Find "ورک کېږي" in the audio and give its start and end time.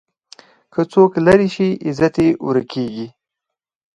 2.45-3.07